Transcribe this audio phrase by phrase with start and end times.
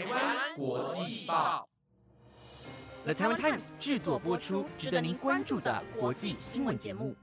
[0.00, 1.68] 台湾国际报
[3.04, 7.14] ，The Taiwan Times 制作播出，值得您关注的国际新闻节目。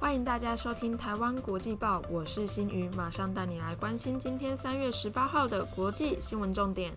[0.00, 6.92] 欢迎大家收听台湾国际报，我是新宇，马上带你来关心今天三月十八号的国际新闻重点。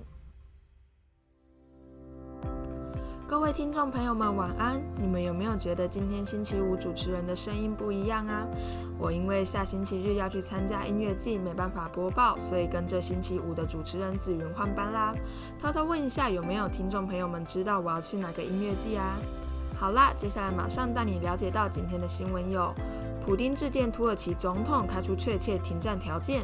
[3.34, 4.80] 各位听众朋友们，晚安！
[4.96, 8.46] 你们有没有觉得今天星期五主持人的声音不一样啊？
[9.00, 15.16] 我因为下星期日要去参加音乐季，没办法播报，所以跟着星期五的主持人紫云换班啦。
[15.60, 19.18] 偷偷问一下，有没有听众朋友们知道我要去哪个音乐季啊？
[19.80, 22.72] 好啦，接下来马上带你了解到今天的新闻有：
[23.26, 26.44] 普丁致电土耳其总统，开出确切停战条件；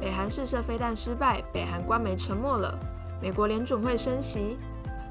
[0.00, 2.76] 北韩试射飞弹失败，北韩官媒沉默了；
[3.22, 4.58] 美国联准会升息。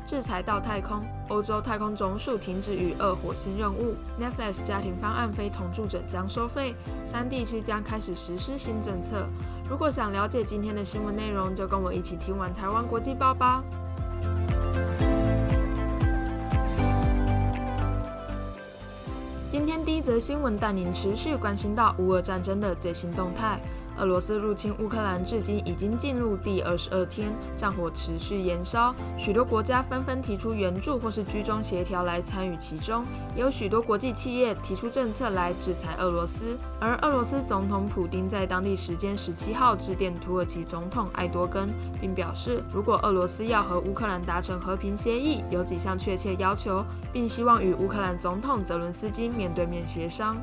[0.05, 3.95] 制裁到太空，欧洲太空总署停止与二火星任务。
[4.21, 9.25] Netflix 家庭方案非同住者将收费，三地区将开始实施新政策。
[9.67, 13.63] 如果想了解今天的新闻内容，就跟我一起听完台湾国际报吧。
[19.49, 23.59] 今天第一则新闻带您持续关心到乌俄战争的最新动态。
[23.97, 36.57] 俄罗斯入侵乌克兰至今已经进入第二十二天，战火持续延烧，许多国家纷纷提出援助或是居中协调来参与其中，也有许多国际企业提出政策来制裁俄罗斯。
[36.79, 41.69] 而俄罗斯总统普京在当地时间十七号致电土耳其总统埃多根，
[42.01, 50.35] 并表示，如果俄罗斯要和乌克兰达成和平协议，有几项确切要求，并希望与乌克兰总统泽伦斯基面对面协商。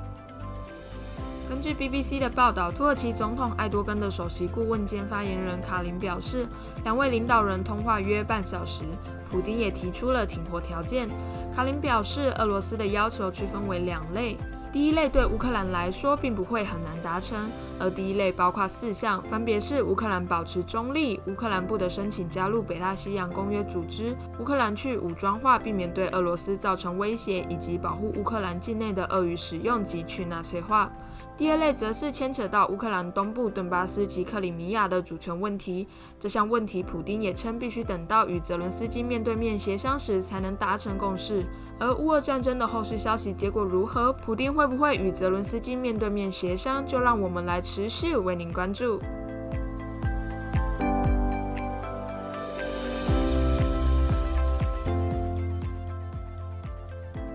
[1.52, 6.46] 根据 BBC 的报道，土耳其总统艾多根的首席顾问兼发言人卡林表示，
[6.82, 8.84] 两位领导人通话约半小时，
[9.30, 11.10] 普京也提出了停火条件。
[11.54, 14.38] 卡林表示，俄罗斯的要求区分为两类。
[14.72, 17.38] 第一类对乌克兰来说并不会很难达成，
[17.78, 30.90] 而第一类包括四项，分别是乌克兰保持中立、乌克兰不得申请加入北大西洋公约组织、乌克兰去武装化，避免对俄罗斯造成威胁，以及保护乌克兰境内的俄语使用及去纳粹化。
[31.34, 35.88] 第二类则是牵扯到乌克兰东部顿巴斯及克里米亚的主权问题。
[36.20, 41.44] 这项问题，普丁也称必须等到与泽伦斯基面对面协商时才能达成共识。
[41.80, 49.00] 而乌俄战争的后续消息结果如何，普丁会不会与泽伦斯基面对面协商，就让我们来持续为您关注。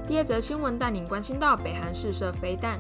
[0.06, 2.80] 第二则新闻带您关心到北韩试射飞弹。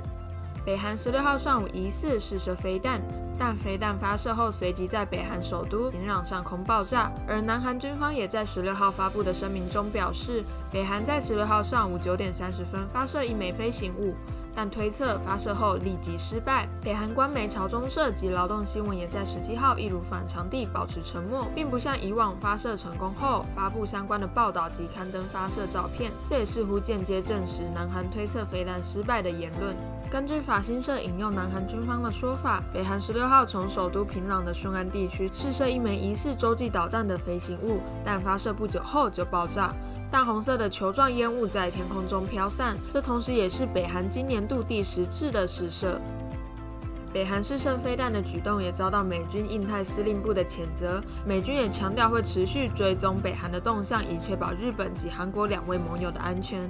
[0.64, 3.02] 北韩十六号上午疑似试射飞弹，
[3.40, 7.12] 但飞弹发射后随即在北韩首都平壤上空爆炸。
[7.28, 14.14] 而南韩军方也在十六号发布的声明中表示，北韩在十六号上午九点三十分发射一枚飞行物。
[14.58, 16.68] 但推测发射后立即失败。
[16.82, 26.12] 北韩官媒朝中社及劳动新闻也在十七号一如反常地保持沉默，并不像以往发射成功后发布相关的报道及刊登发射照片。
[26.26, 29.76] 这也似乎间接证实南韩推测飞弹失败的言论。
[30.10, 39.72] 根据法新社引用南韩军方的说法，北韩十六号从首都平壤的顺安地区试射一枚疑似洲际导弹的飞行物，但发射不久后就爆炸。
[40.10, 46.00] 淡红色的球状烟雾在天空中飘散，这同时也是北韩今年度第十次的试射。
[47.14, 56.70] 北韩试射飞弹的举动也遭到美军印太司令部的谴责，美军也强调会持续追踪北韩的动向，以确保日本及韩国两位盟友的安全。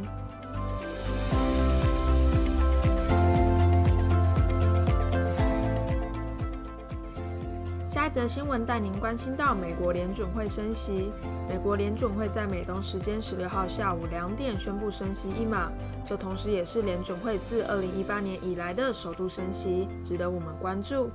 [7.88, 11.12] 下一则新闻带您关心到美国联准会升息。
[11.48, 15.72] 美国联准会在美东时间十六号下午两点宣布升息一码，
[16.06, 21.10] 这同时也是联准会自二零一八年以来的首度升息，值得我们关注。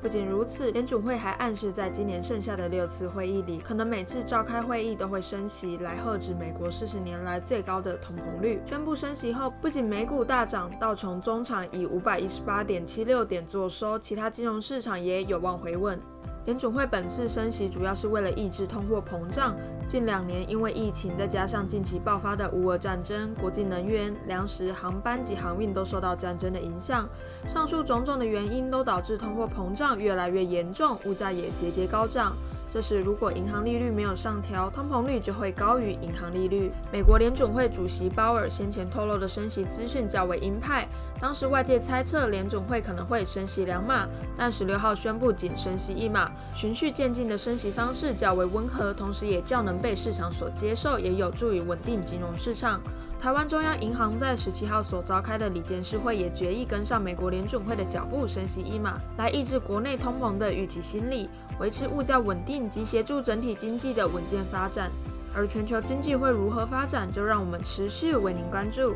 [0.00, 8.60] 不仅如此，联准会还暗示在今年剩下的六次会议里，可能每次召开会议都会升息，来遏制美国四十年来最高的通膨率。
[8.66, 15.98] 宣布升息后，不仅美股大涨，道琼中场以五百一十八点七六点作收，其他金融市场也有望回稳。
[16.46, 19.56] 联准会本次升息主要是为了抑制通货膨胀。
[19.86, 27.08] 近两年因为疫情，再加上近期爆发的乌俄战争，国际能源、粮食、航班及航运都受到战争的影响。
[27.48, 32.34] 上述种种的原因都导致通货膨胀越来越严重，物价也节节高涨。
[32.74, 36.72] 这时，如果银行利率没有上调，通膨率就会高于银行利率。
[36.92, 40.88] 美国联准会主席鲍尔先前透露的升息资讯较为鹰派，
[41.20, 52.80] 当时外界猜测联准会可能会升息两码，但十六号宣布仅升息一码，循序渐进的升息方式较为温和，同时也较能被市场所接受，也有助于稳定金融市场。
[53.24, 64.90] 台湾中央银行在十七号所召开的理监事会也决议跟上美国联准会的脚步，升息一码，来抑制国内通膨的预期心理，维持物价稳定及协助整体经济的稳健发展。
[65.34, 68.94] 而全球经济会如何发展，就让我们持续为您关注。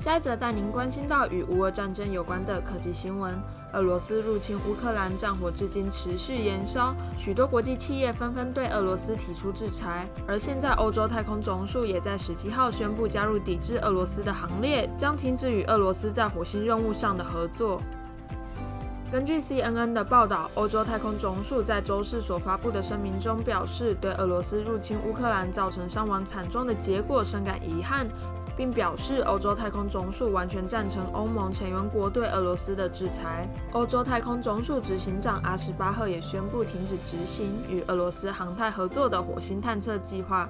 [0.00, 3.38] 下一则带您关心到与乌俄战争有关的科技新闻。
[3.74, 10.08] 俄罗斯入侵乌克兰，战火至今持续延烧，许多国际企业纷纷对俄罗斯提出制裁。
[10.26, 17.82] 而现在，欧洲太空总署也在十七号宣布加入抵制俄罗斯的行列，将停止与俄罗斯在火星任务上的合作。
[19.12, 28.06] 根据 CNN 的报道，欧洲太空总署在周四所发布的声明中表示，对俄罗斯入侵乌克兰造成伤亡惨重的结果深感遗憾。
[28.56, 33.48] 并表示，欧洲太空总署完全赞成欧盟成员国对俄罗斯的制裁。
[33.72, 40.48] 欧洲太空总署执行长阿什巴赫也宣布停止执行与俄罗斯航太合作的火星探测计划。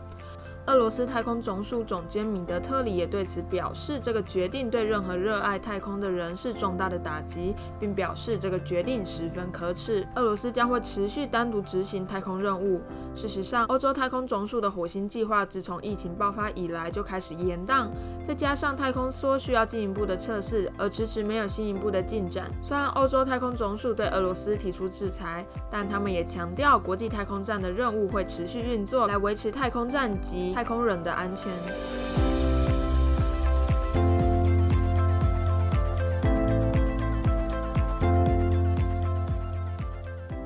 [0.66, 10.06] 俄罗斯太空总署总监米德特里也对此表示，这个决定对任何热爱太空的人是重大的打击，并表示这个决定十分可耻。
[10.14, 12.80] 俄罗斯将会持续单独执行太空任务。
[13.14, 17.88] 事实上，欧洲太空总署的火星计划自从疫情爆发以来就开始延宕，
[18.24, 22.48] 再加上太空梭需要进一步的测试，而迟迟没有进一步的进展。
[22.62, 30.54] 虽然欧洲太空总署对俄罗斯提出制裁，但他们也强调国际太空站的任务会持续运作，来维持太空站及。
[30.60, 31.50] 太空人的安全。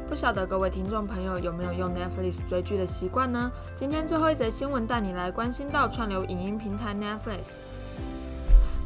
[0.08, 3.50] 不晓得各位听众朋友有没有用 Netflix 追剧的习惯呢？
[3.74, 7.56] 今天最后一则新闻带你来关心到串流影音平台 Netflix。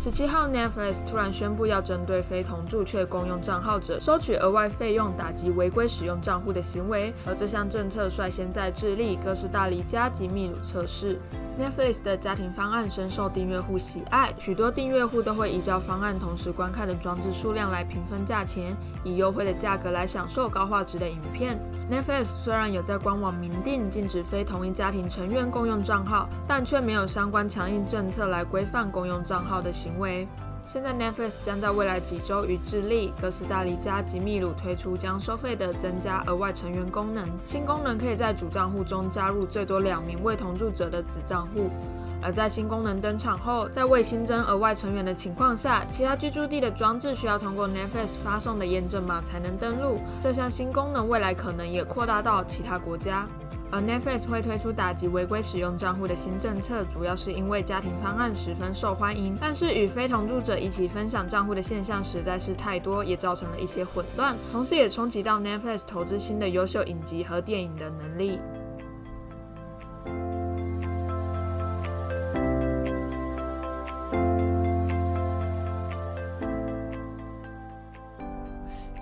[0.08, 7.12] 十七号，Netflix 突然宣布要针对非同住却公用账号者收取额外费用，打击违规使用账户的行为。
[7.26, 11.18] 而这项政策率先在智利、哥斯达黎加及秘鲁测试。
[11.58, 21.58] Netflix 的家庭方案深受订阅户喜爱，许多订阅户都会依照方案同时观看的装置数量来平分价钱，以优惠的价格来享受高画质的影片。
[21.90, 30.28] Netflix 虽然有在官网明定禁止非同一家庭成员共用账号，但却没有相关强硬政策来规范共用账号的行为。
[30.70, 37.26] 现在 Netflix 将在未来几周与智利、哥斯达黎加及秘鲁推出将收费的增加额外成员功能。
[37.42, 41.70] 新功能可以在主账户中加入最多两名未同住者的子账户。
[42.20, 50.00] 而在新功能登场后，在未新增额外成员的情况下，其他居住地的装置需要通过 Netflix 发送的验证码才能登录。
[50.20, 53.26] 这项新功能未来可能也扩大到其他国家。
[53.70, 68.40] 而 Netflix 会推出打击违规使用账户的新政策，主要是因为家庭方案十分受欢迎，但是与非同住者一起分享账户的现象实在是太多，也造成了一些混乱，同时也冲击到 Netflix 投资新的优秀影集和电影的能力。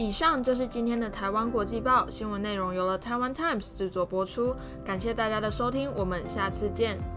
[0.06, 4.54] 以上就是今天的台湾国际报新闻内容，由了台湾 Times 制作播出。
[4.84, 7.15] 感谢大家的收听，我们下次见。